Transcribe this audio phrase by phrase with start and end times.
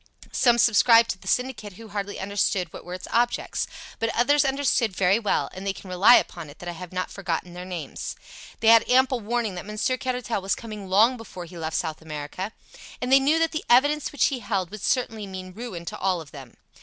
[0.31, 3.67] Some subscribed to the syndicate who hardly understood what were its objects.
[3.99, 7.11] But others understood very well, and they can rely upon it that I have not
[7.11, 8.15] forgotten their names.
[8.61, 12.51] They had ample warning that Monsieur Caratal was coming long before he left South America,
[12.99, 16.19] and they knew that the evidence which he held would certainly mean ruin to all
[16.19, 16.57] of them.